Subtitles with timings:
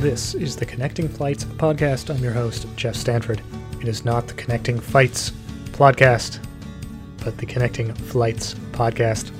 [0.00, 2.14] This is the Connecting Flights podcast.
[2.14, 3.42] I'm your host, Jeff Stanford.
[3.80, 5.32] It is not the Connecting Fights
[5.72, 6.38] podcast,
[7.24, 9.32] but the Connecting Flights podcast.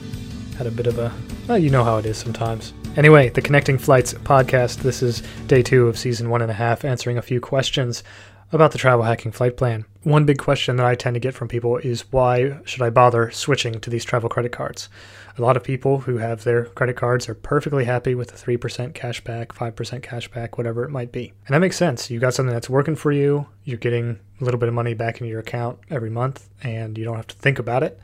[0.56, 1.14] Had a bit of a,
[1.46, 2.72] well, you know how it is sometimes.
[2.96, 4.78] Anyway, the Connecting Flights podcast.
[4.78, 8.02] This is day two of season one and a half, answering a few questions
[8.52, 9.84] about the travel hacking flight plan.
[10.02, 13.30] One big question that I tend to get from people is why should I bother
[13.30, 14.88] switching to these travel credit cards?
[15.36, 18.94] A lot of people who have their credit cards are perfectly happy with the 3%
[18.94, 21.32] cash back, 5% cash back, whatever it might be.
[21.46, 22.10] And that makes sense.
[22.10, 25.20] You got something that's working for you, you're getting a little bit of money back
[25.20, 28.00] into your account every month, and you don't have to think about it.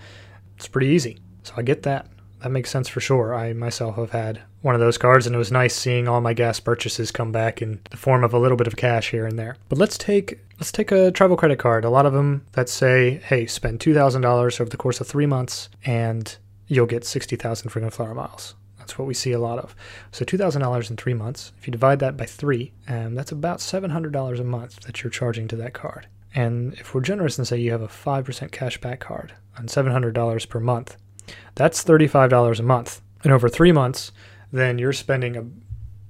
[0.56, 1.18] It's pretty easy.
[1.42, 2.06] So I get that.
[2.44, 3.34] That makes sense for sure.
[3.34, 6.34] I myself have had one of those cards, and it was nice seeing all my
[6.34, 9.38] gas purchases come back in the form of a little bit of cash here and
[9.38, 9.56] there.
[9.70, 11.86] But let's take let's take a travel credit card.
[11.86, 15.06] A lot of them that say, "Hey, spend two thousand dollars over the course of
[15.06, 19.38] three months, and you'll get sixty thousand frequent flyer miles." That's what we see a
[19.38, 19.74] lot of.
[20.12, 21.50] So two thousand dollars in three months.
[21.58, 25.02] If you divide that by three, um, that's about seven hundred dollars a month that
[25.02, 26.08] you're charging to that card.
[26.34, 29.92] And if we're generous and say you have a five percent cashback card on seven
[29.92, 30.98] hundred dollars per month,
[31.55, 33.00] that's $35 a month.
[33.22, 34.12] And over three months,
[34.53, 35.44] then you're spending a,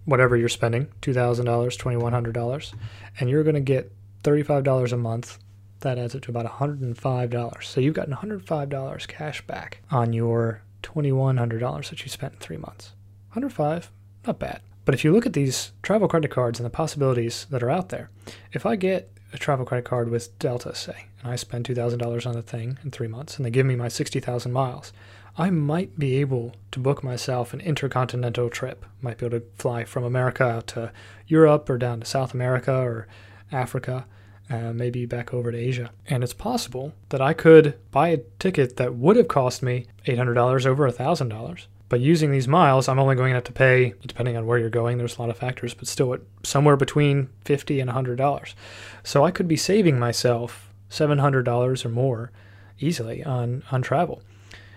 [0.04, 2.74] whatever you're spending $2,000, $2,100,
[3.20, 5.38] and you're going to get $35 a month.
[5.80, 7.62] That adds up to about $105.
[7.62, 12.92] So you've gotten $105 cash back on your $2,100 that you spent in three months.
[13.32, 13.90] 105
[14.26, 14.60] not bad.
[14.84, 17.88] But if you look at these travel credit cards and the possibilities that are out
[17.88, 18.10] there,
[18.52, 22.34] if I get a travel credit card with Delta, say, and I spend $2,000 on
[22.34, 24.92] the thing in three months, and they give me my 60,000 miles,
[25.36, 28.86] I might be able to book myself an intercontinental trip.
[29.02, 30.92] Might be able to fly from America out to
[31.26, 33.08] Europe or down to South America or
[33.50, 34.06] Africa,
[34.50, 35.90] uh, maybe back over to Asia.
[36.06, 40.66] And it's possible that I could buy a ticket that would have cost me $800
[40.66, 44.46] over $1,000 but using these miles, I'm only going to have to pay, depending on
[44.46, 47.90] where you're going, there's a lot of factors, but still at somewhere between 50 and
[47.90, 48.54] $100.
[49.02, 52.32] So I could be saving myself $700 or more
[52.80, 54.22] easily on, on travel.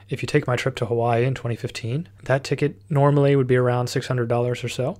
[0.09, 3.87] If you take my trip to Hawaii in 2015, that ticket normally would be around
[3.87, 4.97] $600 or so,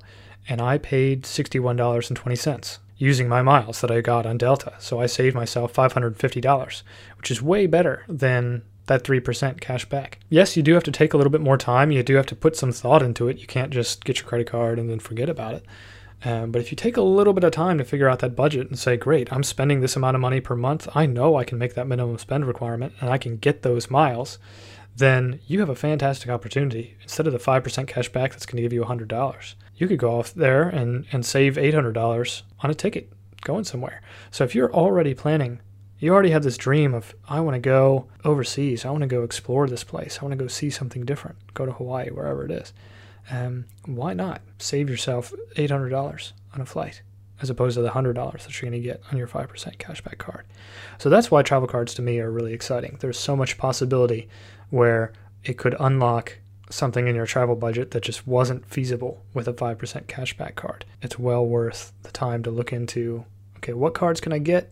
[0.50, 4.74] and I paid $61.20 using my miles that I got on Delta.
[4.80, 6.84] So I saved myself $550,
[7.18, 10.20] which is way better than that 3% cash back.
[10.30, 11.92] Yes, you do have to take a little bit more time.
[11.92, 13.38] You do have to put some thought into it.
[13.38, 15.66] You can't just get your credit card and then forget about it.
[16.26, 18.68] Um, but if you take a little bit of time to figure out that budget
[18.68, 21.58] and say, great, I'm spending this amount of money per month, I know I can
[21.58, 24.40] make that minimum spend requirement and I can get those miles,
[24.96, 26.98] then you have a fantastic opportunity.
[27.04, 30.18] Instead of the 5% cash back that's going to give you $100, you could go
[30.18, 33.12] off there and, and save $800 on a ticket
[33.42, 34.02] going somewhere.
[34.32, 35.60] So if you're already planning
[36.00, 38.86] you already have this dream of I want to go overseas.
[38.86, 40.20] I want to go explore this place.
[40.20, 41.38] I want to go see something different.
[41.54, 42.74] Go to Hawaii, wherever it is.
[43.32, 47.02] Um, why not save yourself eight hundred dollars on a flight
[47.42, 49.78] as opposed to the hundred dollars that you're going to get on your five percent
[49.78, 50.46] cashback card?
[50.98, 52.98] So that's why travel cards to me are really exciting.
[53.00, 54.30] There's so much possibility
[54.70, 56.40] where it could unlock
[56.70, 60.84] something in your travel budget that just wasn't feasible with a 5% cashback card.
[61.02, 63.26] It's well worth the time to look into
[63.58, 64.72] okay, what cards can I get?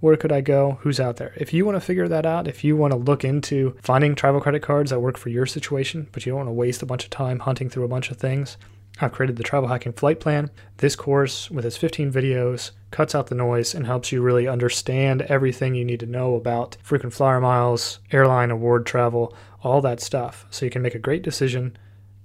[0.00, 0.78] Where could I go?
[0.82, 1.32] Who's out there?
[1.36, 4.40] If you want to figure that out, if you want to look into finding travel
[4.40, 7.02] credit cards that work for your situation, but you don't want to waste a bunch
[7.02, 8.56] of time hunting through a bunch of things,
[9.00, 10.50] I've created the Travel Hacking Flight Plan.
[10.76, 15.22] This course, with its 15 videos, cuts out the noise and helps you really understand
[15.22, 20.46] everything you need to know about frequent flyer miles, airline award travel, all that stuff,
[20.50, 21.76] so you can make a great decision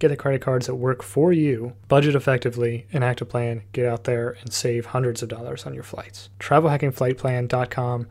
[0.03, 4.03] get the credit cards that work for you, budget effectively, enact a plan, get out
[4.03, 6.29] there and save hundreds of dollars on your flights.
[6.41, 8.07] TravelHackingFlightPlan.com.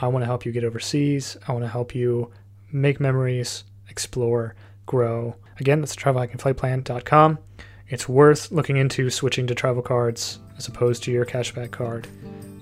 [0.00, 1.36] I want to help you get overseas.
[1.46, 2.32] I want to help you
[2.72, 4.54] make memories, explore,
[4.86, 5.36] grow.
[5.60, 7.38] Again, that's TravelHackingFlightPlan.com.
[7.88, 12.08] It's worth looking into switching to travel cards as opposed to your cashback card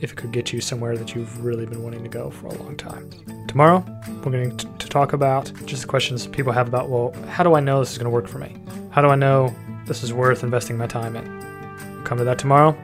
[0.01, 2.55] if it could get you somewhere that you've really been wanting to go for a
[2.55, 3.09] long time.
[3.47, 3.85] Tomorrow,
[4.25, 7.61] we're going to talk about just the questions people have about, well, how do I
[7.61, 8.62] know this is going to work for me?
[8.93, 9.55] How do I know
[9.87, 12.05] this is worth investing my time in?
[12.05, 12.77] Come to that tomorrow.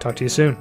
[0.00, 0.56] Talk to you soon.